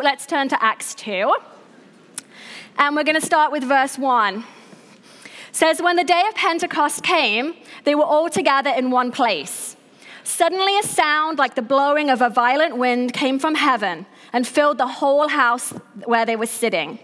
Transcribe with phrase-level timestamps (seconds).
[0.00, 1.34] Let's turn to Acts 2.
[2.78, 4.36] And we're going to start with verse 1.
[4.36, 4.44] It
[5.50, 9.74] says, When the day of Pentecost came, they were all together in one place.
[10.22, 14.78] Suddenly, a sound like the blowing of a violent wind came from heaven and filled
[14.78, 15.72] the whole house
[16.04, 17.00] where they were sitting.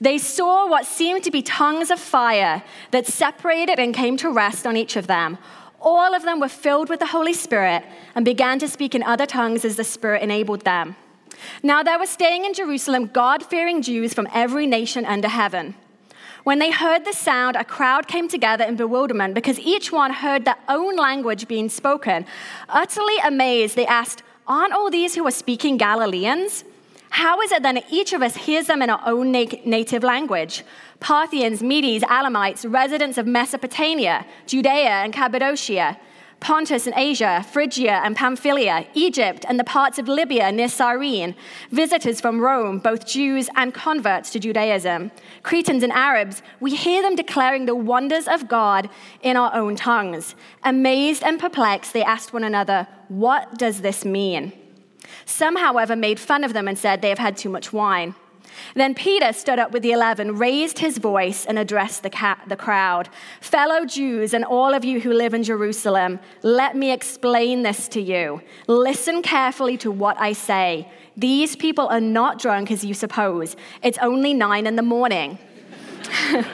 [0.00, 2.62] They saw what seemed to be tongues of fire
[2.92, 5.38] that separated and came to rest on each of them.
[5.80, 7.82] All of them were filled with the Holy Spirit
[8.14, 10.94] and began to speak in other tongues as the Spirit enabled them.
[11.62, 15.74] Now there were staying in Jerusalem God fearing Jews from every nation under heaven.
[16.44, 20.44] When they heard the sound, a crowd came together in bewilderment because each one heard
[20.44, 22.24] their own language being spoken.
[22.68, 26.62] Utterly amazed, they asked, Aren't all these who are speaking Galileans?
[27.10, 30.62] How is it then that each of us hears them in our own native language?
[31.00, 35.98] Parthians, Medes, Elamites, residents of Mesopotamia, Judea and Cappadocia
[36.40, 41.34] Pontus and Asia, Phrygia and Pamphylia, Egypt and the parts of Libya near Cyrene,
[41.70, 45.10] visitors from Rome, both Jews and converts to Judaism,
[45.42, 48.90] Cretans and Arabs, we hear them declaring the wonders of God
[49.22, 50.34] in our own tongues.
[50.62, 54.52] Amazed and perplexed, they asked one another, What does this mean?
[55.24, 58.14] Some, however, made fun of them and said they have had too much wine.
[58.74, 62.56] Then Peter stood up with the eleven, raised his voice, and addressed the, ca- the
[62.56, 63.08] crowd
[63.40, 68.00] Fellow Jews, and all of you who live in Jerusalem, let me explain this to
[68.00, 68.42] you.
[68.66, 70.90] Listen carefully to what I say.
[71.16, 75.38] These people are not drunk as you suppose, it's only nine in the morning.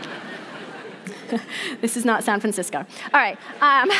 [1.81, 2.79] this is not San Francisco.
[2.79, 3.39] All right.
[3.61, 3.91] Um,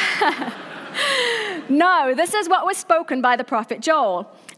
[1.69, 4.31] no, this is what was spoken by the prophet Joel.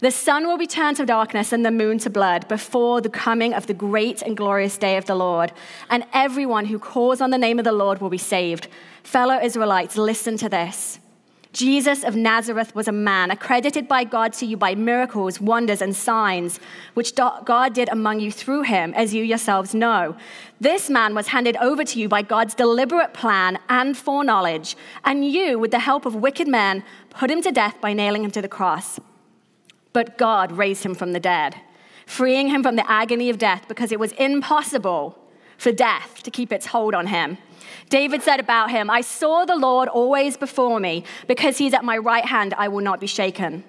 [0.00, 3.54] The sun will be turned to darkness and the moon to blood before the coming
[3.54, 5.52] of the great and glorious day of the Lord.
[5.88, 8.68] And everyone who calls on the name of the Lord will be saved.
[9.02, 11.00] Fellow Israelites, listen to this.
[11.52, 15.96] Jesus of Nazareth was a man accredited by God to you by miracles, wonders, and
[15.96, 16.60] signs,
[16.92, 20.16] which God did among you through him, as you yourselves know.
[20.60, 25.58] This man was handed over to you by God's deliberate plan and foreknowledge, and you,
[25.58, 28.48] with the help of wicked men, put him to death by nailing him to the
[28.48, 29.00] cross.
[29.96, 31.56] But God raised him from the dead,
[32.04, 35.18] freeing him from the agony of death because it was impossible
[35.56, 37.38] for death to keep its hold on him.
[37.88, 41.02] David said about him, I saw the Lord always before me.
[41.26, 43.64] Because he's at my right hand, I will not be shaken.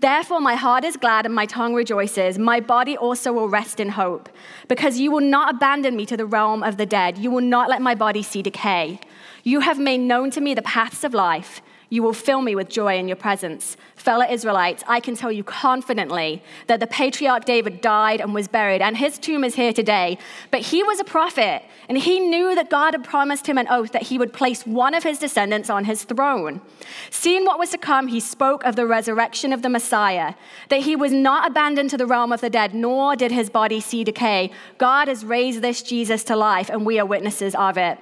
[0.00, 2.38] Therefore, my heart is glad and my tongue rejoices.
[2.38, 4.28] My body also will rest in hope.
[4.68, 7.16] Because you will not abandon me to the realm of the dead.
[7.16, 9.00] You will not let my body see decay.
[9.42, 11.62] You have made known to me the paths of life.
[11.92, 13.76] You will fill me with joy in your presence.
[13.96, 18.80] Fellow Israelites, I can tell you confidently that the patriarch David died and was buried,
[18.80, 20.16] and his tomb is here today.
[20.50, 23.92] But he was a prophet, and he knew that God had promised him an oath
[23.92, 26.62] that he would place one of his descendants on his throne.
[27.10, 30.32] Seeing what was to come, he spoke of the resurrection of the Messiah,
[30.70, 33.82] that he was not abandoned to the realm of the dead, nor did his body
[33.82, 34.50] see decay.
[34.78, 37.98] God has raised this Jesus to life, and we are witnesses of it.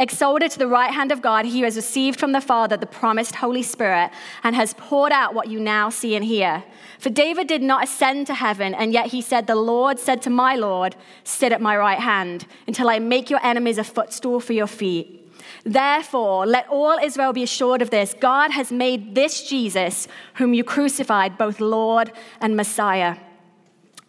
[0.00, 3.34] Exalted to the right hand of God, he has received from the Father the promised
[3.34, 4.12] Holy Spirit
[4.44, 6.62] and has poured out what you now see and hear.
[7.00, 10.30] For David did not ascend to heaven, and yet he said, The Lord said to
[10.30, 10.94] my Lord,
[11.24, 15.16] Sit at my right hand until I make your enemies a footstool for your feet.
[15.64, 20.62] Therefore, let all Israel be assured of this God has made this Jesus, whom you
[20.62, 23.16] crucified, both Lord and Messiah.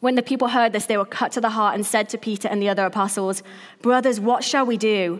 [0.01, 2.47] When the people heard this, they were cut to the heart and said to Peter
[2.47, 3.41] and the other apostles,
[3.81, 5.19] Brothers, what shall we do?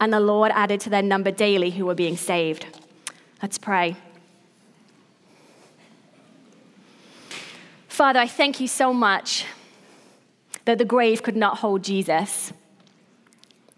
[0.00, 2.66] and the Lord added to their number daily who were being saved.
[3.42, 3.96] Let's pray.
[7.88, 9.46] Father, I thank you so much
[10.66, 12.52] that the grave could not hold Jesus.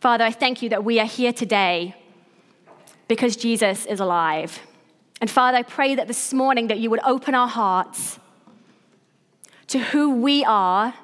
[0.00, 1.94] Father, I thank you that we are here today
[3.06, 4.60] because Jesus is alive.
[5.20, 8.18] And Father, I pray that this morning that you would open our hearts
[9.68, 10.94] to who we are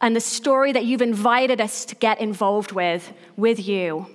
[0.00, 4.06] and the story that you've invited us to get involved with with you.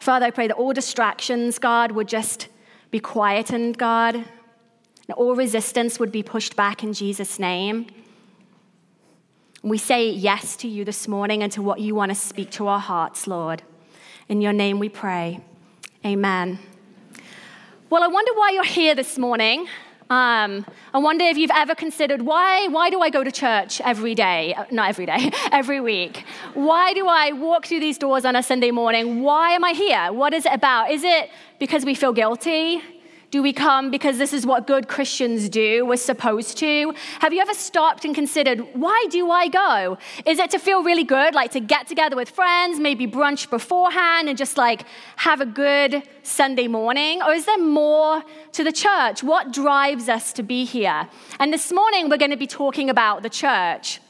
[0.00, 2.48] Father, I pray that all distractions, God, would just
[2.90, 4.14] be quietened, God.
[4.16, 7.86] And all resistance would be pushed back in Jesus' name.
[9.62, 12.66] We say yes to you this morning and to what you want to speak to
[12.66, 13.62] our hearts, Lord.
[14.26, 15.40] In your name we pray.
[16.04, 16.58] Amen.
[17.90, 19.68] Well, I wonder why you're here this morning.
[20.10, 24.16] Um, I wonder if you've ever considered why, why do I go to church every
[24.16, 24.52] day?
[24.54, 26.24] Uh, not every day, every week.
[26.54, 29.22] Why do I walk through these doors on a Sunday morning?
[29.22, 30.12] Why am I here?
[30.12, 30.90] What is it about?
[30.90, 31.30] Is it
[31.60, 32.82] because we feel guilty?
[33.30, 35.86] Do we come because this is what good Christians do?
[35.86, 36.92] We're supposed to?
[37.20, 39.98] Have you ever stopped and considered, why do I go?
[40.26, 44.28] Is it to feel really good, like to get together with friends, maybe brunch beforehand
[44.28, 44.84] and just like
[45.14, 47.22] have a good Sunday morning?
[47.22, 49.22] Or is there more to the church?
[49.22, 51.08] What drives us to be here?
[51.38, 54.00] And this morning we're going to be talking about the church.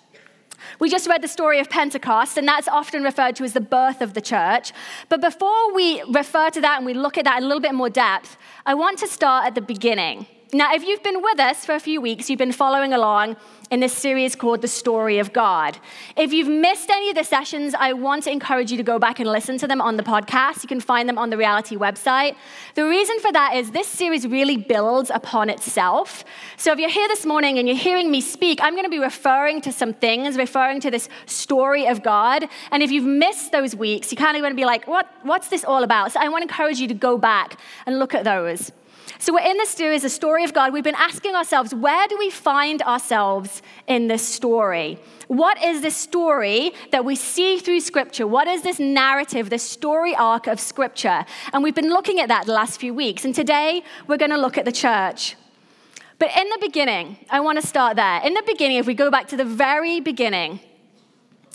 [0.79, 4.03] We just read the story of Pentecost, and that's often referred to as the birth
[4.03, 4.73] of the church.
[5.09, 7.75] But before we refer to that and we look at that in a little bit
[7.75, 8.37] more depth,
[8.71, 10.27] I want to start at the beginning.
[10.53, 13.37] Now, if you've been with us for a few weeks, you've been following along
[13.71, 15.79] in this series called The Story of God.
[16.17, 19.21] If you've missed any of the sessions, I want to encourage you to go back
[19.21, 20.65] and listen to them on the podcast.
[20.65, 22.35] You can find them on the Reality website.
[22.75, 26.25] The reason for that is this series really builds upon itself.
[26.57, 28.99] So if you're here this morning and you're hearing me speak, I'm going to be
[28.99, 32.49] referring to some things, referring to this story of God.
[32.73, 35.47] And if you've missed those weeks, you kind of going to be like, what, what's
[35.47, 36.11] this all about?
[36.11, 37.57] So I want to encourage you to go back
[37.87, 38.73] and look at those.
[39.23, 40.73] So, we're in this series, the story of God.
[40.73, 44.99] We've been asking ourselves, where do we find ourselves in this story?
[45.29, 48.27] What is this story that we see through Scripture?
[48.27, 51.27] What is this narrative, this story arc of Scripture?
[51.53, 53.27] And we've been looking at that the last few weeks.
[53.27, 55.37] And today, we're going to look at the church.
[56.19, 58.23] But in the beginning, I want to start there.
[58.25, 60.61] In the beginning, if we go back to the very beginning,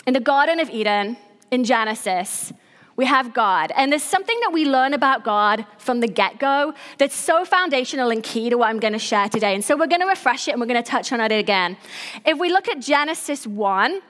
[0.05, 1.17] in the Garden of Eden,
[1.49, 2.53] in Genesis,
[2.95, 3.71] we have God.
[3.75, 8.09] And there's something that we learn about God from the get go that's so foundational
[8.09, 9.53] and key to what I'm going to share today.
[9.53, 11.77] And so we're going to refresh it and we're going to touch on it again.
[12.25, 14.01] If we look at Genesis 1,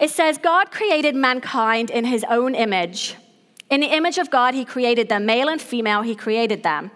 [0.00, 3.16] it says, God created mankind in his own image.
[3.68, 6.90] In the image of God, he created them, male and female, he created them.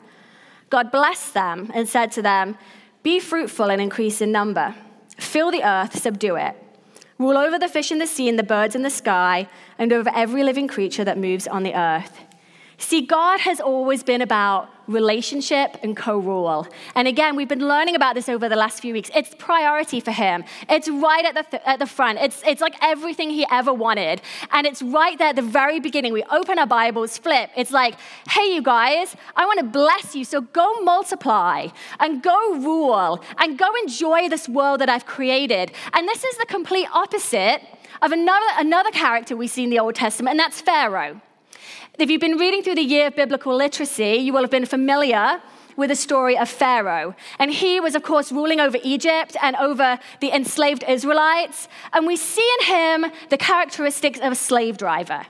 [0.70, 2.56] God blessed them and said to them,
[3.02, 4.74] Be fruitful and increase in number,
[5.18, 6.56] fill the earth, subdue it
[7.22, 9.48] rule over the fish in the sea and the birds in the sky,
[9.78, 12.20] and over every living creature that moves on the earth.
[12.78, 16.66] See, God has always been about relationship and co rule.
[16.94, 19.10] And again, we've been learning about this over the last few weeks.
[19.14, 22.18] It's priority for Him, it's right at the, th- at the front.
[22.20, 24.20] It's, it's like everything He ever wanted.
[24.52, 26.12] And it's right there at the very beginning.
[26.12, 27.50] We open our Bibles, flip.
[27.56, 27.96] It's like,
[28.28, 30.24] hey, you guys, I want to bless you.
[30.24, 31.68] So go multiply
[32.00, 35.72] and go rule and go enjoy this world that I've created.
[35.92, 37.62] And this is the complete opposite
[38.02, 41.20] of another, another character we see in the Old Testament, and that's Pharaoh.
[41.98, 45.42] If you've been reading through the year of biblical literacy, you will have been familiar
[45.76, 47.14] with the story of Pharaoh.
[47.38, 51.68] And he was, of course, ruling over Egypt and over the enslaved Israelites.
[51.92, 55.26] And we see in him the characteristics of a slave driver.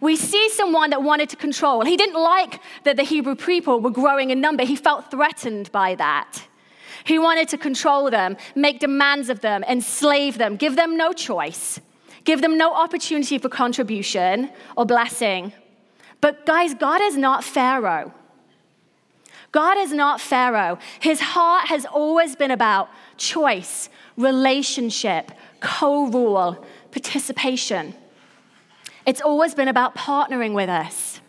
[0.00, 1.84] We see someone that wanted to control.
[1.84, 5.96] He didn't like that the Hebrew people were growing in number, he felt threatened by
[5.96, 6.46] that.
[7.02, 11.80] He wanted to control them, make demands of them, enslave them, give them no choice,
[12.22, 15.52] give them no opportunity for contribution or blessing.
[16.20, 18.12] But guys, God is not Pharaoh.
[19.52, 20.78] God is not Pharaoh.
[21.00, 27.94] His heart has always been about choice, relationship, co rule, participation.
[29.06, 31.20] It's always been about partnering with us.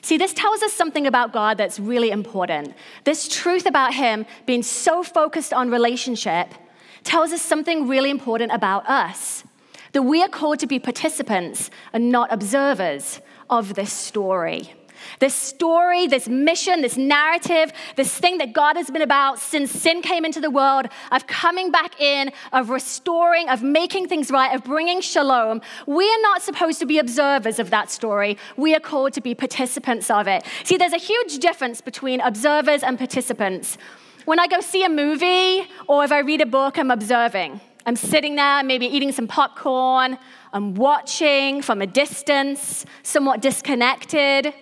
[0.00, 2.74] See, this tells us something about God that's really important.
[3.02, 6.54] This truth about Him being so focused on relationship
[7.02, 9.42] tells us something really important about us
[9.96, 14.74] that we are called to be participants and not observers of this story.
[15.20, 20.02] This story, this mission, this narrative, this thing that God has been about since sin
[20.02, 24.64] came into the world, of coming back in, of restoring, of making things right, of
[24.64, 25.62] bringing shalom.
[25.86, 28.36] We are not supposed to be observers of that story.
[28.58, 30.44] We are called to be participants of it.
[30.64, 33.78] See, there's a huge difference between observers and participants.
[34.26, 37.62] When I go see a movie or if I read a book, I'm observing.
[37.86, 40.18] I'm sitting there, maybe eating some popcorn.
[40.52, 44.52] I'm watching from a distance, somewhat disconnected.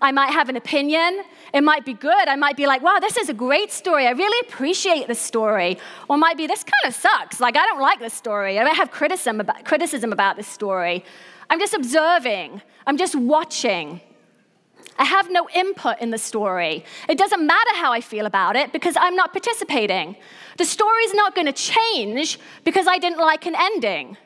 [0.00, 1.24] I might have an opinion.
[1.52, 2.28] It might be good.
[2.28, 4.06] I might be like, wow, this is a great story.
[4.06, 5.78] I really appreciate this story.
[6.08, 7.40] Or might be, this kind of sucks.
[7.40, 8.58] Like, I don't like this story.
[8.58, 11.04] I might have criticism about, criticism about this story.
[11.50, 14.00] I'm just observing, I'm just watching.
[15.00, 16.84] I have no input in the story.
[17.08, 20.14] It doesn't matter how I feel about it because I'm not participating.
[20.58, 24.18] The story's not going to change because I didn't like an ending.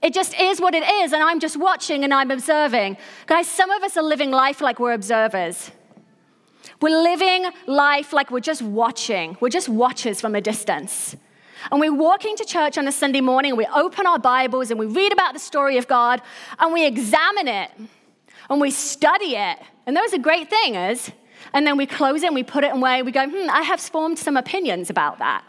[0.00, 2.96] It just is what it is, and I'm just watching and I'm observing.
[3.26, 5.72] Guys, some of us are living life like we're observers.
[6.80, 9.36] We're living life like we're just watching.
[9.40, 11.16] We're just watchers from a distance.
[11.72, 14.86] And we walk into church on a Sunday morning, we open our Bibles and we
[14.86, 16.22] read about the story of God
[16.60, 17.72] and we examine it
[18.48, 19.58] and we study it.
[19.86, 21.10] And those are great things.
[21.52, 23.02] And then we close it and we put it away.
[23.02, 25.44] We go, hmm, I have formed some opinions about that.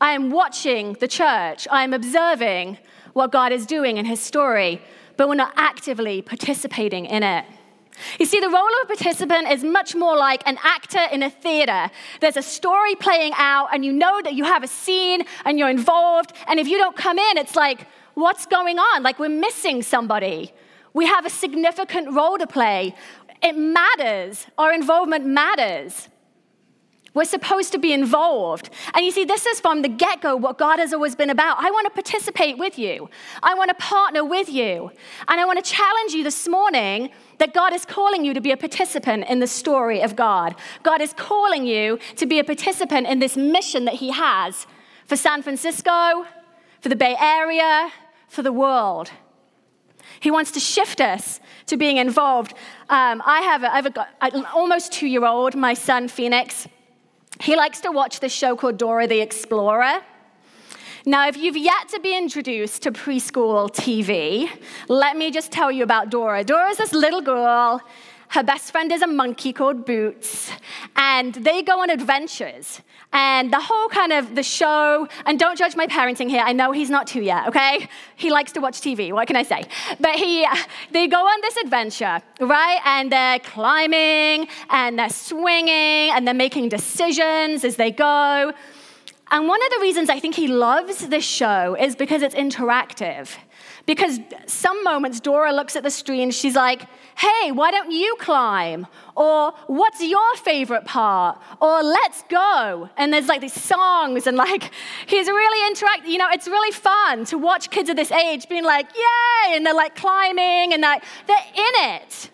[0.00, 1.66] I am watching the church.
[1.70, 2.78] I am observing
[3.12, 4.80] what God is doing in his story,
[5.16, 7.44] but we're not actively participating in it.
[8.18, 11.30] You see, the role of a participant is much more like an actor in a
[11.30, 11.90] theater.
[12.20, 15.68] There's a story playing out, and you know that you have a scene and you're
[15.68, 16.32] involved.
[16.46, 19.02] And if you don't come in, it's like, what's going on?
[19.02, 20.52] Like we're missing somebody.
[20.94, 22.94] We have a significant role to play.
[23.42, 24.46] It matters.
[24.56, 26.08] Our involvement matters.
[27.14, 28.70] We're supposed to be involved.
[28.94, 31.56] And you see, this is from the get go what God has always been about.
[31.58, 33.10] I want to participate with you,
[33.42, 34.92] I want to partner with you.
[35.26, 38.52] And I want to challenge you this morning that God is calling you to be
[38.52, 40.54] a participant in the story of God.
[40.82, 44.66] God is calling you to be a participant in this mission that He has
[45.06, 46.26] for San Francisco,
[46.80, 47.90] for the Bay Area,
[48.28, 49.10] for the world.
[50.20, 52.54] He wants to shift us to being involved.
[52.88, 56.66] Um, I have, a, I have a, an almost two year old, my son Phoenix.
[57.40, 60.00] He likes to watch this show called Dora the Explorer.
[61.06, 64.50] Now, if you've yet to be introduced to preschool TV,
[64.88, 66.44] let me just tell you about Dora.
[66.44, 67.80] Dora is this little girl
[68.28, 70.50] her best friend is a monkey called Boots,
[70.96, 72.80] and they go on adventures.
[73.10, 76.42] And the whole kind of the show, and don't judge my parenting here.
[76.44, 77.88] I know he's not two yet, okay?
[78.16, 79.12] He likes to watch TV.
[79.12, 79.64] What can I say?
[79.98, 80.46] But he,
[80.90, 82.80] they go on this adventure, right?
[82.84, 88.52] And they're climbing, and they're swinging, and they're making decisions as they go.
[89.30, 93.34] And one of the reasons I think he loves this show is because it's interactive.
[93.84, 96.82] Because some moments Dora looks at the screen, she's like,
[97.18, 98.86] hey, why don't you climb?
[99.16, 101.38] Or what's your favorite part?
[101.60, 102.88] Or let's go.
[102.96, 104.70] And there's like these songs, and like
[105.06, 106.08] he's really interactive.
[106.08, 109.66] You know, it's really fun to watch kids of this age being like, yay, and
[109.66, 112.30] they're like climbing, and they're, they're in it.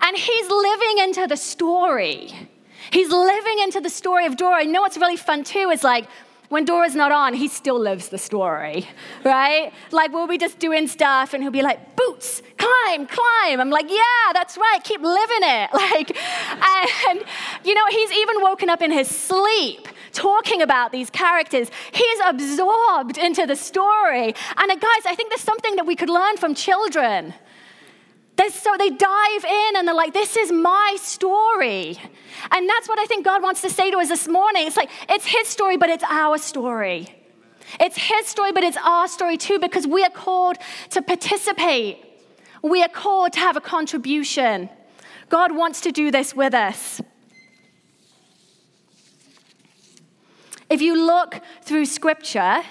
[0.00, 2.32] And he's living into the story.
[2.90, 4.64] He's living into the story of Dora.
[4.64, 6.06] You know what's really fun too is like
[6.48, 8.88] when Dora's not on, he still lives the story,
[9.24, 9.72] right?
[9.90, 13.60] Like we'll be just doing stuff and he'll be like, boots, climb, climb.
[13.60, 15.70] I'm like, yeah, that's right, keep living it.
[15.78, 16.16] Like,
[17.08, 17.22] and
[17.64, 21.70] you know, he's even woken up in his sleep talking about these characters.
[21.92, 24.34] He's absorbed into the story.
[24.56, 27.32] And uh, guys, I think there's something that we could learn from children.
[28.36, 31.98] They're so they dive in and they're like, this is my story.
[32.50, 34.66] And that's what I think God wants to say to us this morning.
[34.66, 37.08] It's like, it's his story, but it's our story.
[37.80, 40.58] It's his story, but it's our story too, because we are called
[40.90, 42.07] to participate.
[42.62, 44.68] We are called to have a contribution.
[45.28, 47.00] God wants to do this with us.
[50.70, 52.62] If you look through scripture,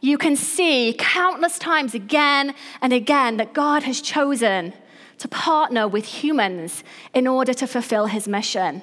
[0.00, 4.72] you can see countless times again and again that God has chosen
[5.18, 6.82] to partner with humans
[7.14, 8.82] in order to fulfill his mission.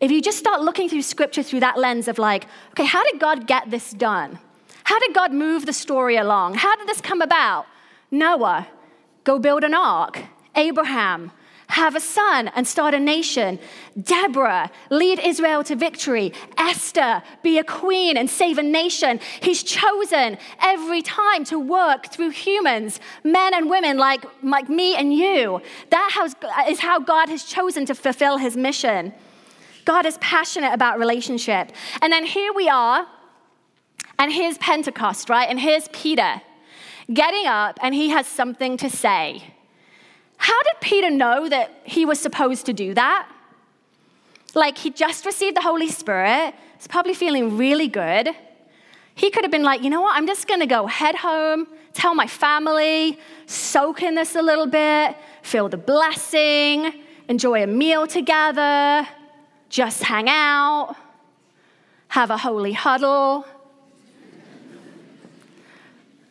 [0.00, 3.20] If you just start looking through scripture through that lens of like, okay, how did
[3.20, 4.38] God get this done?
[4.84, 6.54] How did God move the story along?
[6.54, 7.66] How did this come about?
[8.10, 8.66] Noah,
[9.28, 10.14] go build an ark.
[10.56, 11.30] Abraham,
[11.68, 13.58] have a son and start a nation.
[14.02, 16.32] Deborah, lead Israel to victory.
[16.56, 19.20] Esther, be a queen and save a nation.
[19.42, 25.12] He's chosen every time to work through humans, men and women like, like me and
[25.12, 25.60] you.
[25.90, 26.10] That
[26.66, 29.12] is how God has chosen to fulfill his mission.
[29.84, 31.72] God is passionate about relationship.
[32.00, 33.06] And then here we are,
[34.18, 35.48] and here's Pentecost, right?
[35.50, 36.40] And here's Peter
[37.12, 39.42] getting up, and he has something to say.
[40.36, 43.28] How did Peter know that he was supposed to do that?
[44.54, 48.30] Like, he just received the Holy Spirit, he's probably feeling really good.
[49.14, 52.14] He could have been like, you know what, I'm just gonna go head home, tell
[52.14, 56.92] my family, soak in this a little bit, feel the blessing,
[57.28, 59.06] enjoy a meal together,
[59.68, 60.94] just hang out,
[62.08, 63.44] have a holy huddle.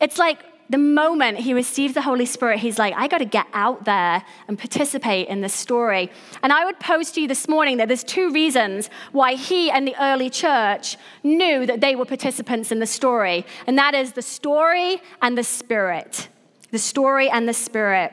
[0.00, 0.38] It's like
[0.70, 4.22] the moment he receives the Holy Spirit, he's like, I got to get out there
[4.46, 6.10] and participate in this story.
[6.42, 9.86] And I would pose to you this morning that there's two reasons why he and
[9.86, 13.46] the early church knew that they were participants in the story.
[13.66, 16.28] And that is the story and the spirit.
[16.70, 18.12] The story and the spirit.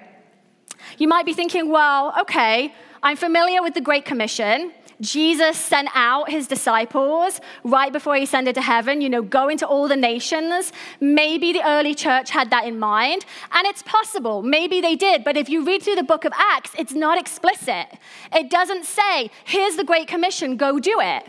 [0.97, 4.71] You might be thinking, well, okay, I'm familiar with the Great Commission.
[5.01, 9.67] Jesus sent out his disciples right before he ascended to heaven, you know, go into
[9.67, 10.71] all the nations.
[10.99, 14.41] Maybe the early church had that in mind, and it's possible.
[14.41, 17.87] Maybe they did, but if you read through the book of Acts, it's not explicit.
[18.33, 21.25] It doesn't say, here's the Great Commission, go do it.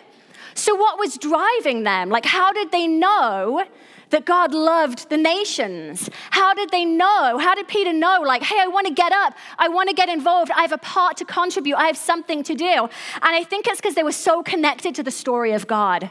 [0.54, 2.08] So, what was driving them?
[2.08, 3.64] Like, how did they know
[4.10, 6.08] that God loved the nations?
[6.30, 7.38] How did they know?
[7.38, 8.22] How did Peter know?
[8.22, 9.34] Like, hey, I want to get up.
[9.58, 10.50] I want to get involved.
[10.52, 11.76] I have a part to contribute.
[11.76, 12.64] I have something to do.
[12.64, 12.90] And
[13.22, 16.10] I think it's because they were so connected to the story of God.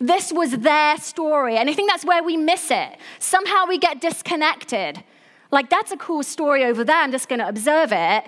[0.00, 1.56] This was their story.
[1.56, 2.98] And I think that's where we miss it.
[3.18, 5.02] Somehow we get disconnected.
[5.50, 6.96] Like, that's a cool story over there.
[6.96, 8.24] I'm just going to observe it.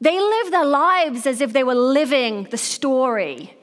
[0.00, 3.54] They lived their lives as if they were living the story.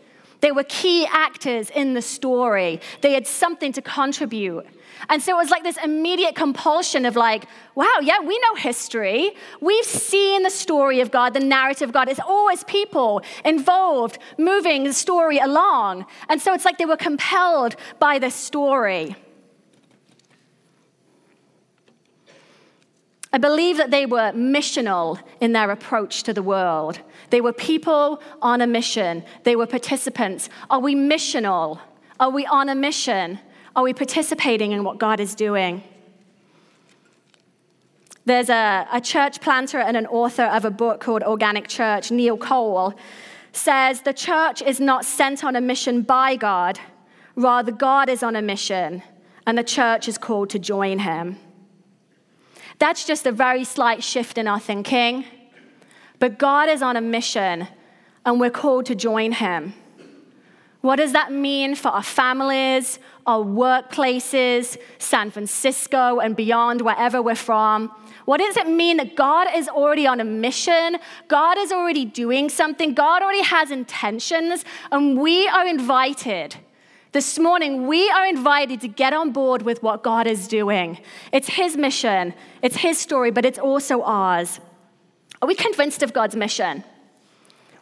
[0.42, 2.82] They were key actors in the story.
[3.02, 4.66] They had something to contribute.
[5.10, 9.32] And so it was like this immediate compulsion of like, wow, yeah, we know history.
[9.62, 12.10] We've seen the story of God, the narrative of God.
[12.10, 16.06] It's always people involved, moving the story along.
[16.30, 19.16] And so it's like they were compelled by this story.
[23.36, 27.02] I believe that they were missional in their approach to the world.
[27.32, 30.48] They were people on a mission, they were participants.
[30.70, 31.80] Are we missional?
[32.18, 33.40] Are we on a mission?
[33.76, 35.84] Are we participating in what God is doing?
[38.24, 42.38] There's a, a church planter and an author of a book called Organic Church, Neil
[42.38, 42.94] Cole,
[43.52, 46.80] says the church is not sent on a mission by God,
[47.36, 49.04] rather, God is on a mission,
[49.46, 51.38] and the church is called to join him.
[52.80, 55.26] That's just a very slight shift in our thinking.
[56.20, 57.68] But God is on a mission,
[58.26, 59.74] and we're called to join him.
[60.86, 67.34] What does that mean for our families, our workplaces, San Francisco, and beyond, wherever we're
[67.34, 67.90] from?
[68.26, 70.98] What does it mean that God is already on a mission?
[71.28, 72.94] God is already doing something.
[72.94, 76.56] God already has intentions, and we are invited
[77.14, 81.00] this morning, we are invited to get on board with what God is doing.
[81.32, 84.60] It's His mission, it's His story, but it's also ours.
[85.42, 86.84] Are we convinced of God's mission?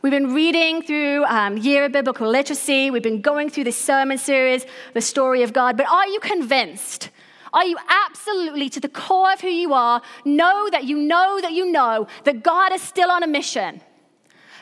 [0.03, 2.91] We've been reading through um, Year of Biblical Literacy.
[2.91, 5.77] We've been going through this sermon series, The Story of God.
[5.77, 7.09] But are you convinced?
[7.53, 11.53] Are you absolutely, to the core of who you are, know that you know that
[11.53, 13.79] you know that God is still on a mission?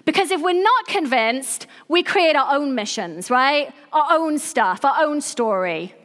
[0.06, 3.74] Because if we're not convinced, we create our own missions, right?
[3.92, 5.96] Our own stuff, our own story,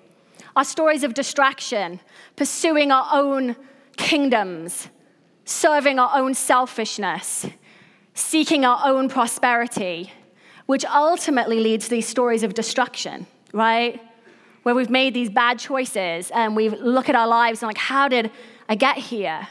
[0.57, 2.01] our stories of distraction,
[2.37, 3.55] pursuing our own
[3.99, 4.89] kingdoms,
[5.45, 7.45] serving our own selfishness,
[8.17, 10.11] seeking our own prosperity,
[10.65, 14.01] which ultimately leads to these stories of destruction, right?
[14.63, 18.09] Where we've made these bad choices and we look at our lives and like, how
[18.09, 18.31] did
[18.69, 19.47] I get here?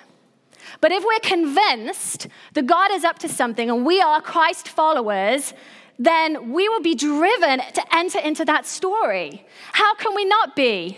[0.82, 5.54] But if we're convinced that God is up to something and we are Christ followers,
[6.00, 9.46] then we will be driven to enter into that story.
[9.74, 10.98] How can we not be?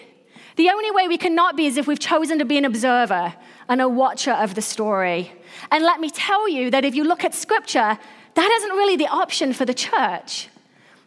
[0.55, 3.35] The only way we cannot be is if we've chosen to be an observer
[3.69, 5.31] and a watcher of the story.
[5.71, 7.97] And let me tell you that if you look at scripture,
[8.35, 10.49] that isn't really the option for the church.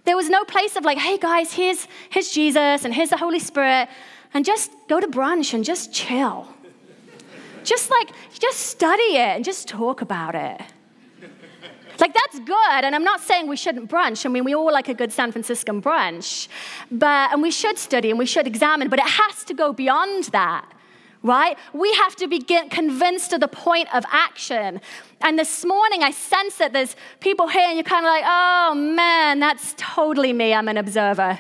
[0.05, 3.39] There was no place of like, hey guys, here's, here's Jesus and here's the Holy
[3.39, 3.89] Spirit,
[4.35, 6.49] and just go to brunch and just chill.
[7.63, 10.61] Just like, just study it and just talk about it.
[12.01, 12.85] Like, that's good.
[12.85, 14.25] And I'm not saying we shouldn't brunch.
[14.25, 16.49] I mean, we all like a good San Franciscan brunch.
[16.91, 20.25] But, and we should study and we should examine, but it has to go beyond
[20.25, 20.65] that,
[21.23, 21.59] right?
[21.73, 24.81] We have to be convinced to the point of action.
[25.21, 28.75] And this morning, I sense that there's people here, and you're kind of like, oh
[28.75, 30.55] man, that's totally me.
[30.55, 31.39] I'm an observer.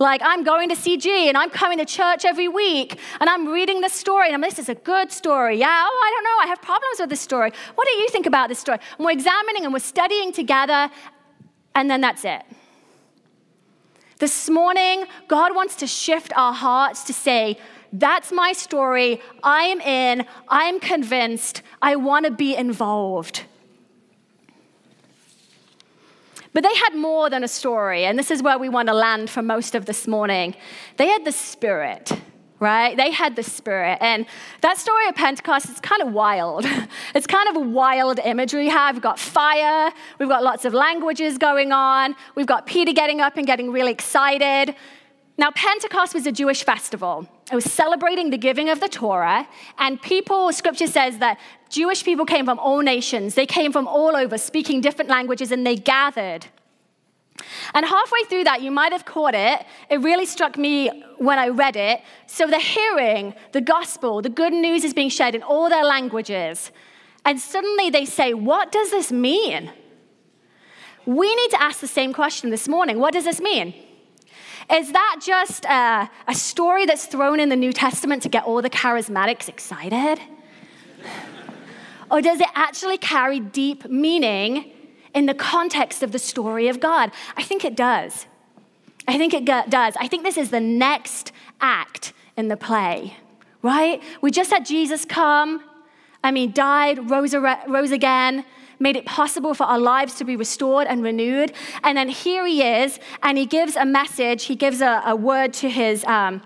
[0.00, 3.80] Like, I'm going to CG and I'm coming to church every week and I'm reading
[3.80, 5.58] this story and I'm, this is a good story.
[5.58, 6.44] Yeah, oh, I don't know.
[6.44, 7.50] I have problems with this story.
[7.74, 8.78] What do you think about this story?
[8.96, 10.88] And we're examining and we're studying together,
[11.74, 12.42] and then that's it.
[14.20, 17.58] This morning, God wants to shift our hearts to say,
[17.92, 19.20] that's my story.
[19.42, 20.26] I am in.
[20.48, 21.62] I am convinced.
[21.80, 23.44] I want to be involved.
[26.52, 29.30] But they had more than a story, and this is where we want to land
[29.30, 30.56] for most of this morning.
[30.96, 32.10] They had the Spirit,
[32.58, 32.96] right?
[32.96, 33.98] They had the Spirit.
[34.00, 34.26] And
[34.62, 36.66] that story of Pentecost is kind of wild.
[37.14, 38.94] It's kind of a wild imagery we have.
[38.94, 43.36] We've got fire, we've got lots of languages going on, we've got Peter getting up
[43.36, 44.74] and getting really excited.
[45.38, 47.28] Now, Pentecost was a Jewish festival.
[47.50, 49.46] It was celebrating the giving of the Torah,
[49.78, 51.38] and people, scripture says that
[51.70, 53.36] Jewish people came from all nations.
[53.36, 56.46] They came from all over, speaking different languages, and they gathered.
[57.72, 59.64] And halfway through that, you might have caught it.
[59.88, 62.00] It really struck me when I read it.
[62.26, 66.72] So they're hearing the gospel, the good news is being shared in all their languages.
[67.24, 69.70] And suddenly they say, What does this mean?
[71.06, 72.98] We need to ask the same question this morning.
[72.98, 73.72] What does this mean?
[74.70, 78.60] Is that just a, a story that's thrown in the New Testament to get all
[78.60, 80.20] the charismatics excited?
[82.10, 84.72] or does it actually carry deep meaning
[85.14, 87.10] in the context of the story of God?
[87.36, 88.26] I think it does.
[89.06, 89.94] I think it does.
[89.98, 93.16] I think this is the next act in the play,
[93.62, 94.02] right?
[94.20, 95.64] We just had Jesus come.
[96.22, 98.44] I mean, died, rose, rose again,
[98.78, 101.52] made it possible for our lives to be restored and renewed.
[101.82, 105.52] And then here he is, and he gives a message, he gives a, a word
[105.54, 106.42] to his um,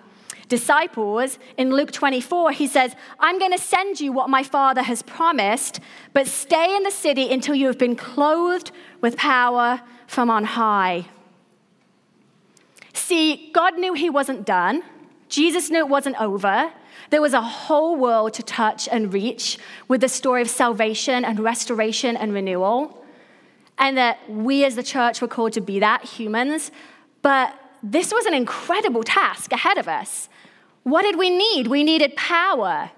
[0.48, 1.38] disciples.
[1.56, 5.80] In Luke 24, he says, I'm going to send you what my Father has promised,
[6.12, 11.06] but stay in the city until you have been clothed with power from on high.
[12.92, 14.82] See, God knew he wasn't done.
[15.28, 16.72] Jesus knew it wasn't over.
[17.10, 21.40] There was a whole world to touch and reach with the story of salvation and
[21.40, 23.04] restoration and renewal.
[23.78, 26.70] And that we as the church were called to be that, humans.
[27.22, 30.28] But this was an incredible task ahead of us.
[30.84, 31.66] What did we need?
[31.66, 32.90] We needed power.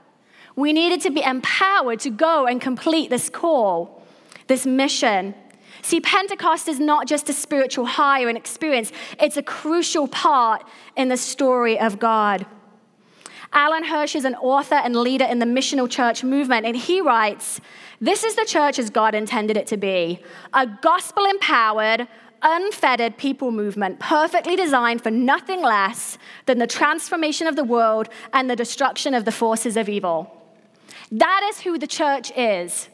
[0.56, 4.02] We needed to be empowered to go and complete this call,
[4.46, 5.34] this mission.
[5.82, 10.64] See, Pentecost is not just a spiritual high or an experience, it's a crucial part
[10.96, 12.46] in the story of God.
[13.54, 17.60] Alan Hirsch is an author and leader in the missional church movement, and he writes
[18.00, 20.20] This is the church as God intended it to be
[20.52, 22.08] a gospel empowered,
[22.42, 28.50] unfettered people movement, perfectly designed for nothing less than the transformation of the world and
[28.50, 30.42] the destruction of the forces of evil.
[31.12, 32.88] That is who the church is.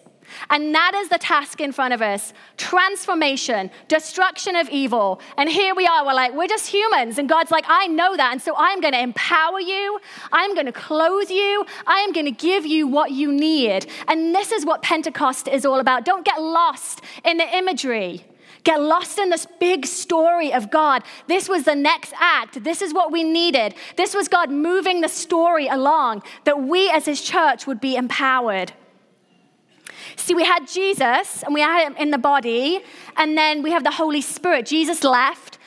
[0.49, 5.21] And that is the task in front of us transformation, destruction of evil.
[5.37, 7.19] And here we are, we're like, we're just humans.
[7.19, 8.33] And God's like, I know that.
[8.33, 9.99] And so I'm going to empower you,
[10.33, 13.87] I'm going to clothe you, I am going to give you what you need.
[14.09, 16.05] And this is what Pentecost is all about.
[16.05, 18.25] Don't get lost in the imagery.
[18.63, 21.03] Get lost in this big story of God.
[21.27, 22.63] This was the next act.
[22.63, 23.75] This is what we needed.
[23.97, 28.73] This was God moving the story along that we as His church would be empowered.
[30.17, 32.81] See, we had Jesus and we had him in the body,
[33.17, 34.67] and then we have the Holy Spirit.
[34.67, 35.59] Jesus left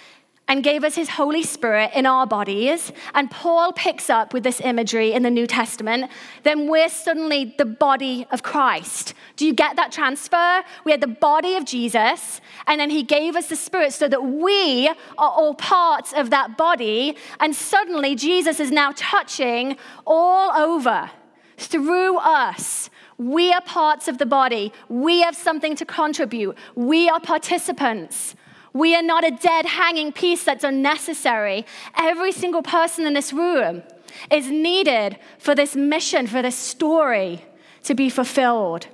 [0.48, 2.92] and gave us his Holy Spirit in our bodies.
[3.14, 6.12] And Paul picks up with this imagery in the New Testament.
[6.44, 9.14] Then we're suddenly the body of Christ.
[9.38, 10.64] Do you get that transfer?
[10.84, 14.24] We had the body of Jesus, and then he gave us the Spirit so that
[14.24, 17.16] we are all parts of that body.
[17.40, 21.10] And suddenly Jesus is now touching all over
[21.58, 24.74] through us we are parts of the body.
[24.90, 26.58] We have something to contribute.
[26.76, 28.36] We are participants.
[28.74, 31.66] We are not a dead hanging piece that's unnecessary.
[31.96, 33.84] Every single person in this room
[34.32, 37.46] is needed for this mission, for this story
[37.84, 38.88] to be fulfilled.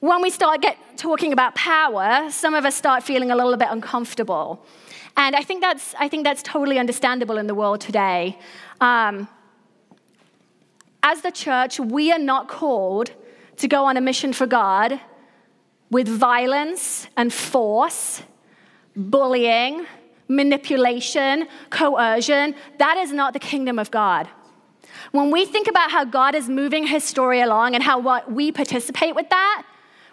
[0.00, 3.68] When we start get, talking about power, some of us start feeling a little bit
[3.70, 4.64] uncomfortable.
[5.16, 8.38] And I think that's, I think that's totally understandable in the world today.
[8.80, 9.28] Um,
[11.02, 13.12] as the church, we are not called
[13.56, 15.00] to go on a mission for God
[15.90, 18.22] with violence and force,
[18.94, 19.86] bullying,
[20.28, 22.54] manipulation, coercion.
[22.78, 24.28] That is not the kingdom of God.
[25.12, 28.52] When we think about how God is moving his story along and how what we
[28.52, 29.64] participate with that,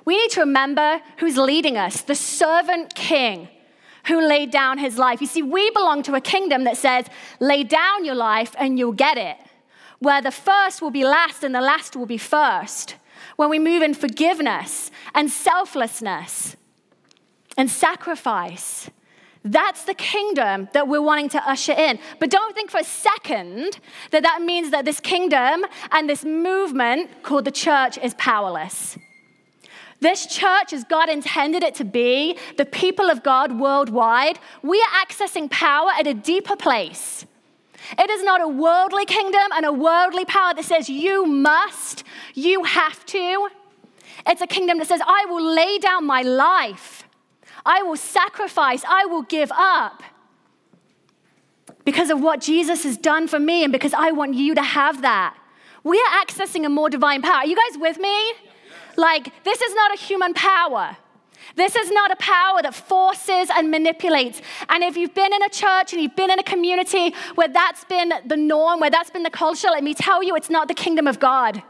[0.05, 3.49] we need to remember who's leading us the servant king
[4.05, 5.19] who laid down his life.
[5.19, 7.07] You see, we belong to a kingdom that says,
[7.39, 9.37] lay down your life and you'll get it
[9.99, 12.95] where the first will be last and the last will be first.
[13.35, 16.55] When we move in forgiveness and selflessness
[17.57, 18.89] and sacrifice.
[19.43, 21.99] That's the kingdom that we're wanting to usher in.
[22.19, 23.79] But don't think for a second
[24.11, 28.97] that that means that this kingdom and this movement called the church is powerless.
[29.99, 35.05] This church, as God intended it to be, the people of God worldwide, we are
[35.05, 37.25] accessing power at a deeper place.
[37.97, 42.63] It is not a worldly kingdom and a worldly power that says you must, you
[42.63, 43.49] have to.
[44.27, 47.07] It's a kingdom that says, I will lay down my life,
[47.65, 50.03] I will sacrifice, I will give up
[51.83, 55.03] because of what Jesus has done for me and because I want you to have
[55.03, 55.37] that.
[55.83, 57.35] We are accessing a more divine power.
[57.35, 58.33] Are you guys with me?
[58.97, 60.97] Like, this is not a human power.
[61.55, 64.41] This is not a power that forces and manipulates.
[64.69, 67.83] And if you've been in a church and you've been in a community where that's
[67.85, 70.73] been the norm, where that's been the culture, let me tell you, it's not the
[70.73, 71.61] kingdom of God.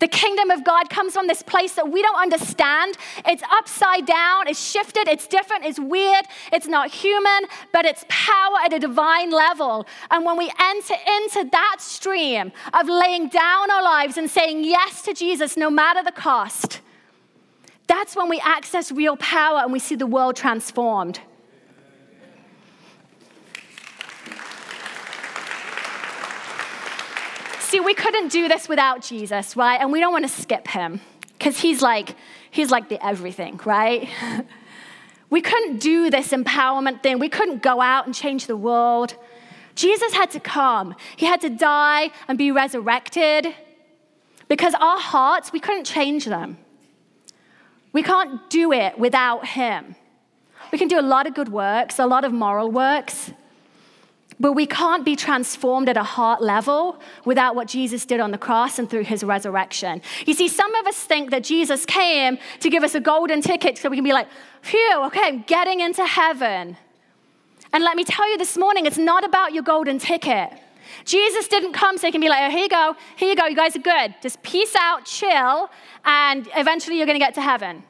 [0.00, 2.96] The kingdom of God comes from this place that we don't understand.
[3.26, 8.58] It's upside down, it's shifted, it's different, it's weird, it's not human, but it's power
[8.64, 9.86] at a divine level.
[10.10, 15.02] And when we enter into that stream of laying down our lives and saying yes
[15.02, 16.80] to Jesus no matter the cost,
[17.88, 21.20] that's when we access real power and we see the world transformed.
[27.60, 29.80] See, we couldn't do this without Jesus, right?
[29.80, 31.00] And we don't want to skip him
[31.36, 32.14] because he's like,
[32.50, 34.08] he's like the everything, right?
[35.30, 37.18] we couldn't do this empowerment thing.
[37.18, 39.16] We couldn't go out and change the world.
[39.74, 40.94] Jesus had to come.
[41.16, 43.54] He had to die and be resurrected
[44.48, 46.58] because our hearts, we couldn't change them.
[47.92, 49.96] We can't do it without him.
[50.72, 53.32] We can do a lot of good works, a lot of moral works,
[54.40, 58.38] but we can't be transformed at a heart level without what Jesus did on the
[58.38, 60.00] cross and through his resurrection.
[60.26, 63.78] You see, some of us think that Jesus came to give us a golden ticket
[63.78, 64.28] so we can be like,
[64.62, 66.76] phew, okay, I'm getting into heaven.
[67.72, 70.52] And let me tell you this morning, it's not about your golden ticket.
[71.04, 73.46] Jesus didn't come so he can be like, oh, here you go, here you go,
[73.46, 74.14] you guys are good.
[74.22, 75.70] Just peace out, chill,
[76.04, 77.82] and eventually you're going to get to heaven.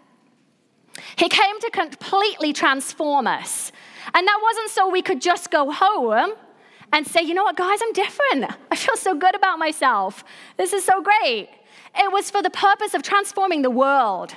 [1.16, 3.72] He came to completely transform us.
[4.14, 6.32] And that wasn't so we could just go home
[6.92, 8.56] and say, you know what, guys, I'm different.
[8.70, 10.24] I feel so good about myself.
[10.56, 11.50] This is so great.
[11.94, 14.34] It was for the purpose of transforming the world.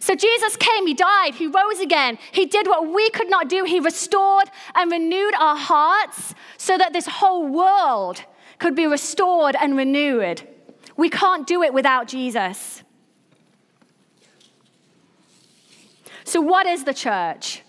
[0.00, 2.18] So Jesus came, He died, He rose again.
[2.32, 3.64] He did what we could not do.
[3.64, 8.24] He restored and renewed our hearts so that this whole world
[8.58, 10.42] could be restored and renewed.
[10.96, 12.82] We can't do it without Jesus.
[16.24, 17.62] So, what is the church?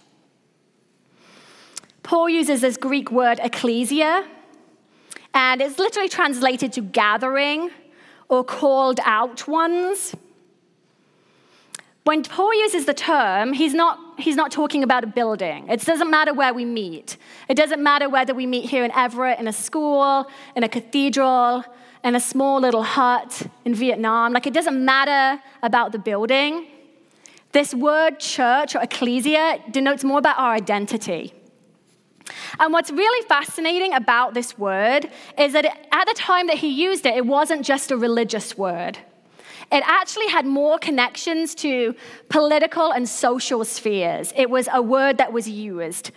[2.04, 4.28] Paul uses this Greek word ecclesia,
[5.34, 7.72] and it's literally translated to gathering
[8.30, 10.16] or called out ones.
[12.04, 15.70] When Paul uses the term, he's not, he's not talking about a building.
[15.70, 17.18] It doesn't matter where we meet.
[17.48, 21.64] It doesn't matter whether we meet here in Everett, in a school, in a cathedral,
[22.04, 24.34] in a small little hut in Vietnam.
[24.34, 26.66] Like, it doesn't matter about the building.
[27.52, 31.34] This word church or ecclesia denotes more about our identity.
[32.60, 37.06] And what's really fascinating about this word is that at the time that he used
[37.06, 38.98] it, it wasn't just a religious word.
[39.72, 41.96] It actually had more connections to
[42.30, 44.34] political and social spheres.
[44.36, 46.12] It was a word that was used.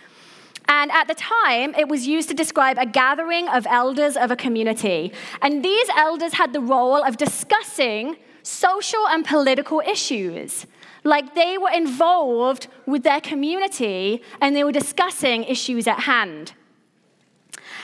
[0.67, 4.35] And at the time, it was used to describe a gathering of elders of a
[4.35, 5.13] community.
[5.41, 10.65] And these elders had the role of discussing social and political issues
[11.05, 16.53] like they were involved with their community and they were discussing issues at hand.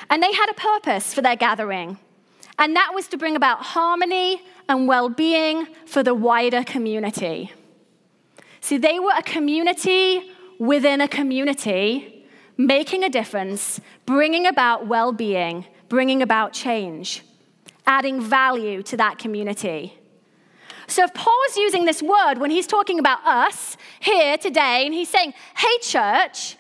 [0.10, 1.98] And they had a purpose for their gathering,
[2.60, 7.52] and that was to bring about harmony and well being for the wider community.
[8.62, 12.26] See, they were a community within a community,
[12.58, 17.24] making a difference, bringing about well being, bringing about change,
[17.88, 19.98] adding value to that community.
[20.88, 25.10] So if Paul's using this word when he's talking about us here today, and he's
[25.10, 26.58] saying, hey, church,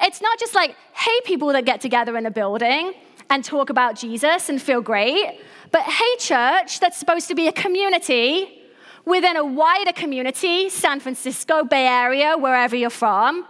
[0.00, 2.94] it's not just like, hey, people that get together in a building
[3.32, 5.40] and talk about Jesus and feel great,
[5.70, 8.62] but hey, church, that's supposed to be a community
[9.06, 13.46] within a wider community, San Francisco, Bay Area, wherever you're from.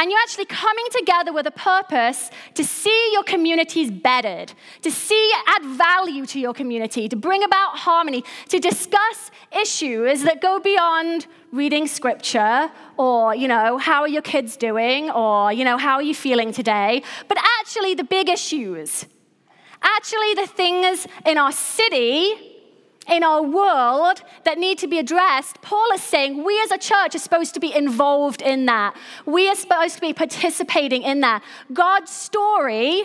[0.00, 5.32] And you're actually coming together with a purpose to see your communities bettered, to see,
[5.46, 11.28] add value to your community, to bring about harmony, to discuss issues that go beyond
[11.52, 16.02] reading scripture or, you know, how are your kids doing or, you know, how are
[16.02, 19.06] you feeling today, but actually the big issues.
[19.82, 22.56] Actually, the things in our city
[23.08, 27.14] in our world that need to be addressed, Paul is saying we as a church
[27.14, 28.96] are supposed to be involved in that.
[29.24, 31.42] We are supposed to be participating in that.
[31.72, 33.04] God's story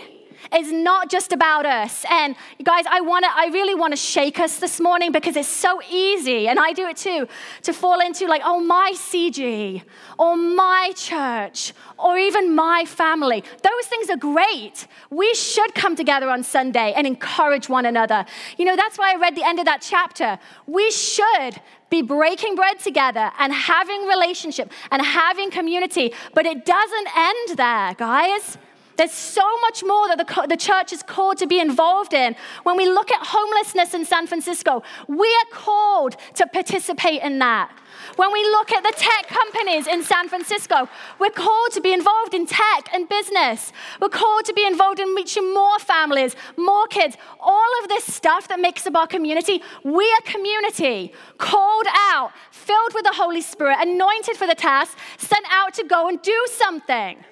[0.56, 2.04] is not just about us.
[2.10, 5.36] And you guys, I want to I really want to shake us this morning because
[5.36, 7.28] it's so easy and I do it too
[7.62, 9.82] to fall into like, "Oh, my CG
[10.18, 14.86] or my church or even my family." Those things are great.
[15.10, 18.24] We should come together on Sunday and encourage one another.
[18.58, 20.38] You know, that's why I read the end of that chapter.
[20.66, 27.08] We should be breaking bread together and having relationship and having community, but it doesn't
[27.16, 28.56] end there, guys.
[28.96, 32.36] There's so much more that the, the church is called to be involved in.
[32.64, 37.72] When we look at homelessness in San Francisco, we are called to participate in that.
[38.16, 42.34] When we look at the tech companies in San Francisco, we're called to be involved
[42.34, 43.72] in tech and business.
[44.00, 48.48] We're called to be involved in reaching more families, more kids, all of this stuff
[48.48, 49.62] that makes up our community.
[49.84, 55.44] We are community, called out, filled with the Holy Spirit, anointed for the task, sent
[55.50, 57.24] out to go and do something.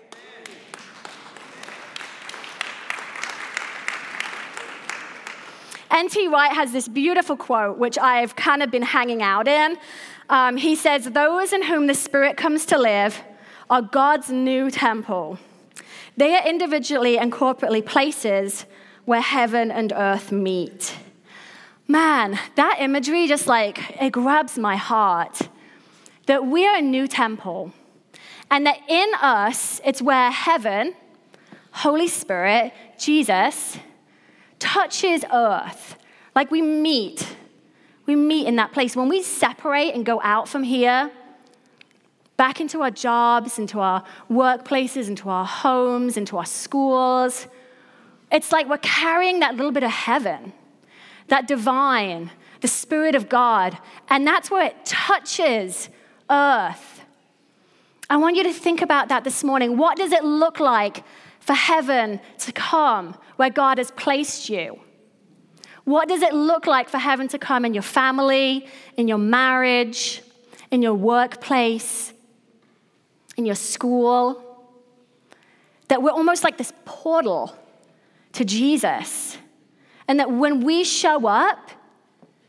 [5.91, 6.29] N.T.
[6.29, 9.77] Wright has this beautiful quote, which I've kind of been hanging out in.
[10.29, 13.23] Um, he says, Those in whom the Spirit comes to live
[13.69, 15.39] are God's new temple.
[16.17, 18.67] They are individually and corporately places
[19.05, 20.97] where heaven and earth meet.
[21.89, 25.49] Man, that imagery just like, it grabs my heart.
[26.27, 27.73] That we are a new temple,
[28.49, 30.95] and that in us, it's where heaven,
[31.73, 33.79] Holy Spirit, Jesus,
[34.61, 35.97] touches earth.
[36.37, 37.37] Like we meet
[38.11, 38.97] we meet in that place.
[38.97, 41.13] When we separate and go out from here,
[42.37, 47.47] back into our jobs, into our workplaces, into our homes, into our schools,
[48.33, 50.53] it's like we're carrying that little bit of heaven,
[51.29, 55.89] that divine, the Spirit of God, and that's where it touches
[56.29, 57.05] earth.
[58.09, 59.77] I want you to think about that this morning.
[59.77, 61.05] What does it look like
[61.41, 64.79] for heaven to come where God has placed you?
[65.85, 70.23] What does it look like for heaven to come in your family, in your marriage,
[70.71, 72.13] in your workplace,
[73.37, 74.47] in your school?
[75.89, 77.57] That we're almost like this portal
[78.35, 79.39] to Jesus.
[80.07, 81.71] And that when we show up,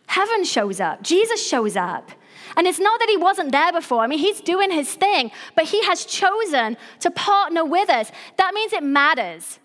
[0.08, 2.12] heaven shows up, Jesus shows up.
[2.58, 4.02] And it's not that he wasn't there before.
[4.02, 8.12] I mean, he's doing his thing, but he has chosen to partner with us.
[8.38, 9.60] That means it matters.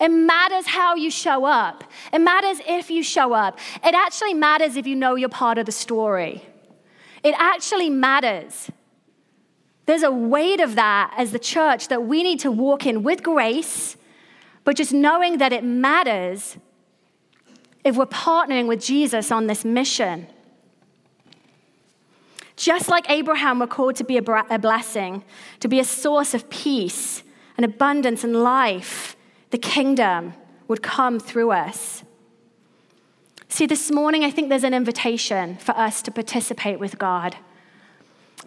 [0.00, 1.84] It matters how you show up.
[2.12, 3.58] It matters if you show up.
[3.84, 6.44] It actually matters if you know you're part of the story.
[7.22, 8.70] It actually matters.
[9.86, 13.22] There's a weight of that as the church that we need to walk in with
[13.22, 13.96] grace,
[14.62, 16.58] but just knowing that it matters
[17.84, 20.26] if we're partnering with Jesus on this mission.
[22.58, 25.22] Just like Abraham, we're called to be a blessing,
[25.60, 27.22] to be a source of peace
[27.56, 29.16] and abundance and life
[29.50, 30.34] the kingdom
[30.66, 32.02] would come through us.
[33.48, 37.36] See, this morning, I think there's an invitation for us to participate with God.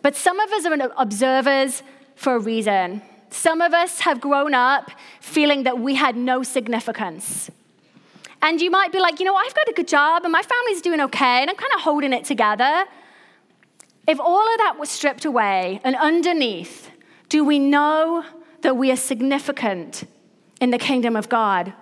[0.01, 1.81] But some of us are observers
[2.15, 3.01] for a reason.
[3.29, 7.49] Some of us have grown up feeling that we had no significance.
[8.41, 10.81] And you might be like, you know, I've got a good job and my family's
[10.81, 12.85] doing okay and I'm kind of holding it together.
[14.07, 16.89] If all of that was stripped away and underneath,
[17.29, 18.25] do we know
[18.61, 20.03] that we are significant
[20.59, 21.73] in the kingdom of God.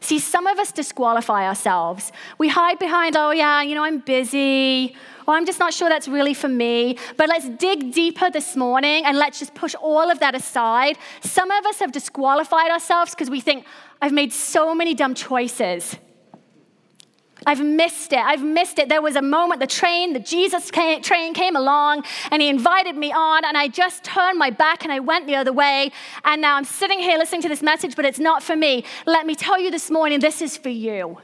[0.00, 2.12] See, some of us disqualify ourselves.
[2.36, 4.94] We hide behind, oh, yeah, you know, I'm busy,
[5.26, 6.98] or I'm just not sure that's really for me.
[7.16, 10.98] But let's dig deeper this morning and let's just push all of that aside.
[11.22, 13.64] Some of us have disqualified ourselves because we think,
[14.02, 15.96] I've made so many dumb choices.
[17.46, 18.18] I've missed it.
[18.18, 18.88] I've missed it.
[18.88, 22.96] There was a moment, the train, the Jesus came, train came along, and he invited
[22.96, 25.92] me on, and I just turned my back and I went the other way.
[26.24, 28.84] And now I'm sitting here listening to this message, but it's not for me.
[29.06, 31.18] Let me tell you this morning, this is for you.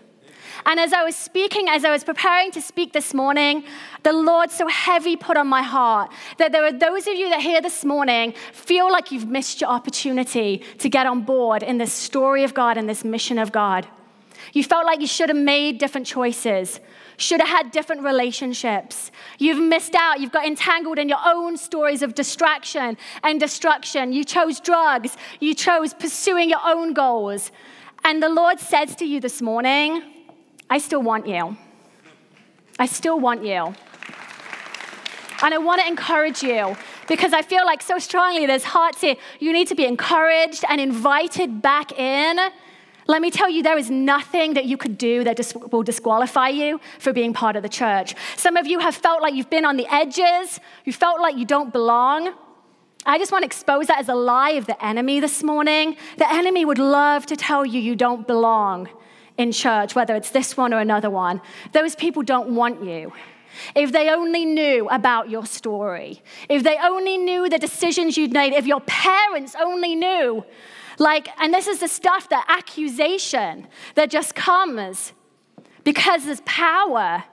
[0.66, 3.64] And as I was speaking, as I was preparing to speak this morning,
[4.02, 7.40] the Lord so heavy put on my heart that there are those of you that
[7.40, 11.92] here this morning feel like you've missed your opportunity to get on board in this
[11.92, 13.87] story of God and this mission of God.
[14.53, 16.81] You felt like you should have made different choices,
[17.16, 19.11] should have had different relationships.
[19.38, 20.20] You've missed out.
[20.20, 24.12] You've got entangled in your own stories of distraction and destruction.
[24.12, 25.16] You chose drugs.
[25.40, 27.53] You chose pursuing your own goals.
[28.05, 30.03] And the Lord says to you this morning,
[30.70, 31.57] I still want you.
[32.79, 33.74] I still want you.
[35.42, 36.76] And I want to encourage you
[37.09, 39.16] because I feel like so strongly there's hearts here.
[39.38, 42.38] You need to be encouraged and invited back in
[43.10, 46.48] let me tell you, there is nothing that you could do that dis- will disqualify
[46.48, 48.14] you for being part of the church.
[48.36, 51.44] Some of you have felt like you've been on the edges, you felt like you
[51.44, 52.32] don't belong.
[53.06, 55.96] I just want to expose that as a lie of the enemy this morning.
[56.18, 58.88] The enemy would love to tell you you don't belong
[59.38, 61.40] in church, whether it's this one or another one.
[61.72, 63.12] Those people don't want you.
[63.74, 68.52] If they only knew about your story, if they only knew the decisions you'd made,
[68.52, 70.44] if your parents only knew
[71.01, 75.14] like, and this is the stuff, the accusation that just comes
[75.82, 77.24] because there's power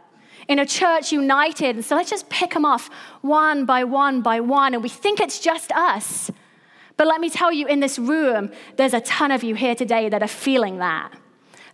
[0.47, 1.75] in a church united.
[1.75, 2.89] And so let's just pick them off
[3.21, 4.73] one by one by one.
[4.73, 6.31] And we think it's just us.
[6.95, 10.07] But let me tell you, in this room, there's a ton of you here today
[10.07, 11.11] that are feeling that,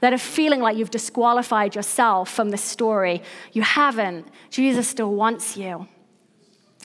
[0.02, 3.22] that are feeling like you've disqualified yourself from the story.
[3.52, 4.28] You haven't.
[4.50, 5.88] Jesus still wants you.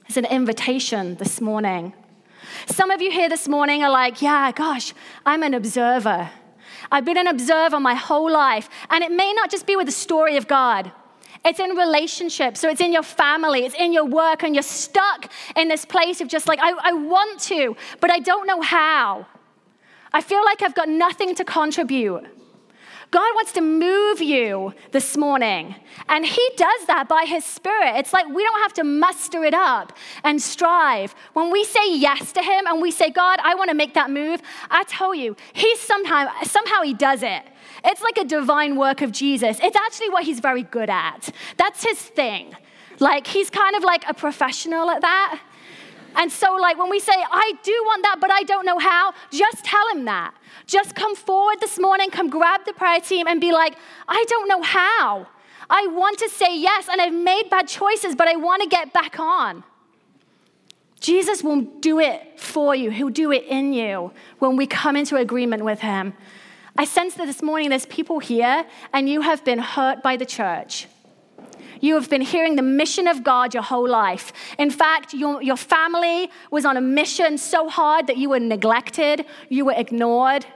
[0.06, 1.94] It's an invitation this morning.
[2.66, 4.94] Some of you here this morning are like, yeah, gosh,
[5.24, 6.30] I'm an observer.
[6.90, 8.68] I've been an observer my whole life.
[8.90, 10.90] And it may not just be with the story of God.
[11.44, 12.60] It's in relationships.
[12.60, 16.20] So it's in your family, it's in your work, and you're stuck in this place
[16.20, 19.26] of just like, I, I want to, but I don't know how.
[20.12, 22.26] I feel like I've got nothing to contribute.
[23.10, 25.74] God wants to move you this morning.
[26.08, 27.96] And He does that by His Spirit.
[27.96, 29.92] It's like we don't have to muster it up
[30.24, 31.14] and strive.
[31.32, 34.10] When we say yes to Him and we say, God, I want to make that
[34.10, 37.42] move, I tell you, He somehow, somehow He does it.
[37.84, 39.58] It's like a divine work of Jesus.
[39.62, 41.30] It's actually what He's very good at.
[41.56, 42.54] That's His thing.
[43.00, 45.40] Like, He's kind of like a professional at that.
[46.18, 49.14] And so, like, when we say, I do want that, but I don't know how,
[49.30, 50.34] just tell him that.
[50.66, 53.76] Just come forward this morning, come grab the prayer team, and be like,
[54.08, 55.28] I don't know how.
[55.70, 58.92] I want to say yes, and I've made bad choices, but I want to get
[58.92, 59.62] back on.
[60.98, 64.10] Jesus will do it for you, He'll do it in you
[64.40, 66.14] when we come into agreement with Him.
[66.76, 70.26] I sense that this morning there's people here, and you have been hurt by the
[70.26, 70.88] church.
[71.80, 74.32] You have been hearing the mission of God your whole life.
[74.58, 79.24] In fact, your, your family was on a mission so hard that you were neglected,
[79.48, 80.46] you were ignored.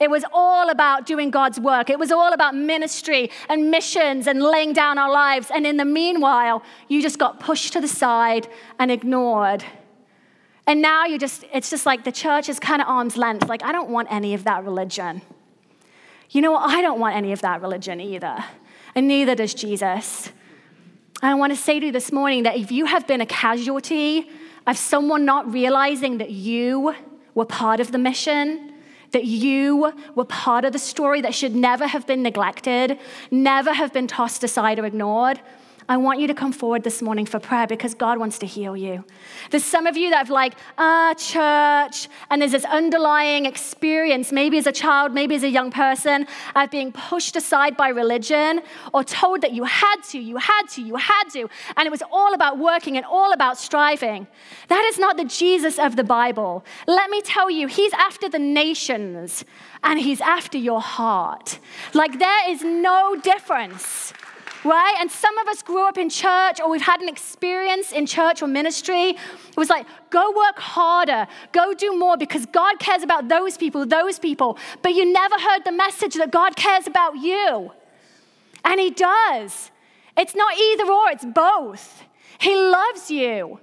[0.00, 1.90] It was all about doing God's work.
[1.90, 5.50] It was all about ministry and missions and laying down our lives.
[5.54, 8.48] And in the meanwhile, you just got pushed to the side
[8.78, 9.62] and ignored.
[10.66, 13.46] And now you just, it's just like the church is kind of arm's length.
[13.46, 15.20] Like, I don't want any of that religion.
[16.30, 16.70] You know what?
[16.70, 18.42] I don't want any of that religion either.
[18.94, 20.32] And neither does Jesus.
[21.22, 24.30] I want to say to you this morning that if you have been a casualty
[24.66, 26.94] of someone not realizing that you
[27.34, 28.72] were part of the mission,
[29.10, 32.98] that you were part of the story that should never have been neglected,
[33.30, 35.40] never have been tossed aside or ignored,
[35.90, 38.76] I want you to come forward this morning for prayer because God wants to heal
[38.76, 39.04] you.
[39.50, 44.56] There's some of you that have like, ah, church, and there's this underlying experience, maybe
[44.56, 48.60] as a child, maybe as a young person, of being pushed aside by religion
[48.94, 52.04] or told that you had to, you had to, you had to, and it was
[52.12, 54.28] all about working and all about striving.
[54.68, 56.64] That is not the Jesus of the Bible.
[56.86, 59.44] Let me tell you, He's after the nations
[59.82, 61.58] and He's after your heart.
[61.94, 64.12] Like there is no difference
[64.64, 64.96] right?
[65.00, 68.42] And some of us grew up in church or we've had an experience in church
[68.42, 69.10] or ministry.
[69.10, 73.86] It was like, go work harder, go do more because God cares about those people,
[73.86, 74.58] those people.
[74.82, 77.72] But you never heard the message that God cares about you.
[78.64, 79.70] And He does.
[80.16, 82.02] It's not either or, it's both.
[82.38, 83.60] He loves you.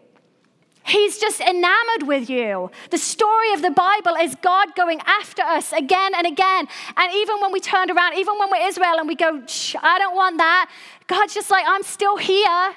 [0.88, 2.72] He's just enamored with you.
[2.92, 6.68] The story of the Bible is God going after us again and again.
[6.96, 9.44] And even when we turned around, even when we're Israel and we go,
[9.82, 10.70] I don't want that,
[11.08, 12.74] God's just like, I'm still here.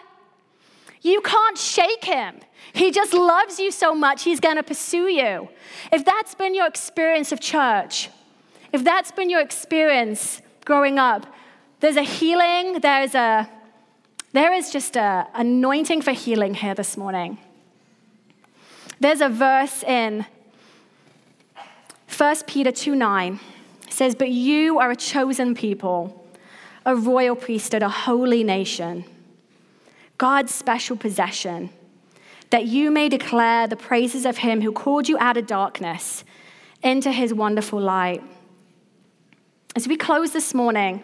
[1.02, 2.40] You can't shake him.
[2.72, 5.48] He just loves you so much, he's going to pursue you.
[5.92, 8.10] If that's been your experience of church,
[8.72, 11.26] if that's been your experience growing up,
[11.78, 13.48] there's a healing, there's a
[14.32, 17.38] there is just a anointing for healing here this morning.
[19.00, 20.26] There's a verse in
[22.14, 23.40] 1 Peter 2 9.
[23.88, 26.28] Says, But you are a chosen people,
[26.84, 29.04] a royal priesthood, a holy nation,
[30.18, 31.70] God's special possession,
[32.50, 36.24] that you may declare the praises of him who called you out of darkness
[36.82, 38.22] into his wonderful light.
[39.74, 41.02] As we close this morning,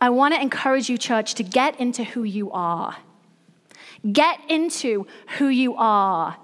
[0.00, 2.96] I want to encourage you, church, to get into who you are.
[4.12, 5.06] Get into
[5.38, 6.36] who you are.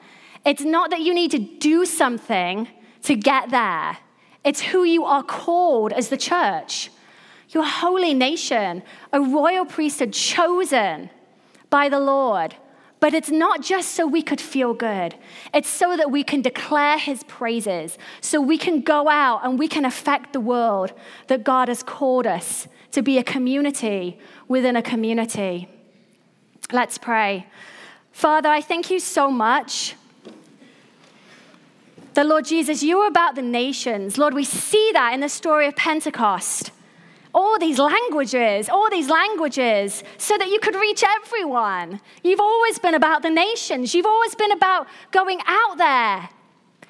[0.45, 2.68] It's not that you need to do something
[3.03, 3.99] to get there,
[4.45, 6.91] it's who you are called as the church.
[7.51, 8.82] You're a holy nation,
[9.12, 11.11] a royal priesthood chosen
[11.68, 12.55] by the Lord.
[13.01, 15.14] But it's not just so we could feel good.
[15.55, 19.68] It's so that we can declare his praises, so we can go out and we
[19.68, 20.93] can affect the world
[21.28, 24.18] that God has called us to be a community
[24.49, 25.68] within a community.
[26.72, 27.47] Let's pray.
[28.12, 29.95] Father, I thank you so much
[32.15, 34.19] the Lord Jesus, you were about the nations.
[34.19, 36.73] Lord, we see that in the story of Pentecost.
[37.33, 42.01] All these languages, all these languages, so that you could reach everyone.
[42.25, 43.95] You've always been about the nations.
[43.95, 46.29] You've always been about going out there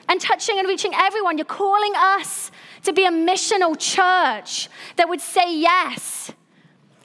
[0.09, 1.37] and touching and reaching everyone.
[1.37, 2.51] You're calling us
[2.85, 6.33] to be a missional church that would say yes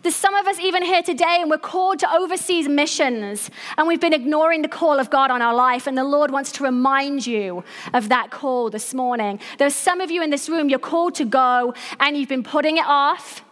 [0.06, 4.00] There's some of us even here today, and we're called to overseas missions, and we've
[4.00, 7.26] been ignoring the call of God on our life, and the Lord wants to remind
[7.26, 9.40] you of that call this morning.
[9.58, 12.78] There's some of you in this room, you're called to go, and you've been putting
[12.78, 13.44] it off,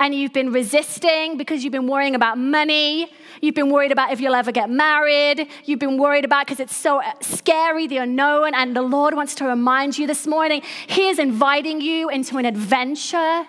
[0.00, 3.12] and you've been resisting because you've been worrying about money.
[3.42, 5.46] You've been worried about if you'll ever get married.
[5.66, 8.54] You've been worried about because it's so scary, the unknown.
[8.54, 12.46] And the Lord wants to remind you this morning He is inviting you into an
[12.46, 13.46] adventure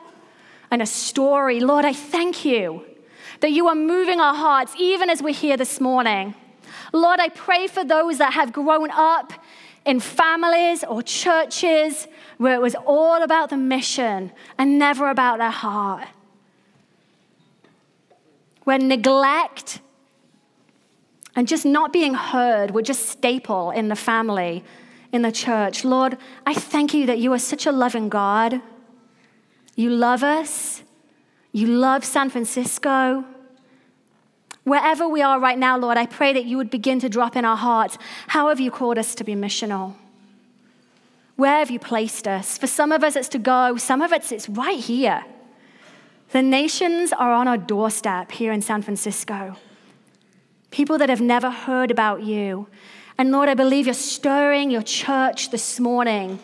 [0.76, 1.61] and a story.
[1.61, 2.84] Lord, I thank you
[3.39, 6.36] that you are moving our hearts even as we're here this morning.
[6.91, 9.32] Lord, I pray for those that have grown up
[9.86, 12.09] in families or churches
[12.39, 16.09] where it was all about the mission and never about their heart.
[18.65, 19.80] Where neglect
[21.38, 24.61] and just not being heard were just staple in the family,
[25.13, 25.86] in the church.
[25.86, 28.61] Lord, I thank you that you are such a loving God.
[29.76, 30.84] You love us.
[31.51, 33.26] You love San Francisco.
[34.63, 37.45] Wherever we are right now, Lord, I pray that you would begin to drop in
[37.45, 37.97] our hearts.
[38.28, 39.93] How have you called us to be missional?
[41.36, 42.57] Where have you placed us?
[42.57, 45.23] For some of us, it's to go, some of us, it's right here.
[46.32, 49.55] The nations are on our doorstep here in San Francisco.
[50.71, 52.67] People that have never heard about you.
[53.17, 56.39] And Lord, I believe you're stirring your church this morning.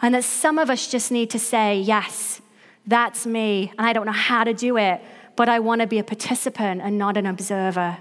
[0.00, 2.40] And that some of us just need to say, Yes,
[2.88, 3.72] that's me.
[3.78, 5.00] And I don't know how to do it,
[5.36, 7.98] but I want to be a participant and not an observer.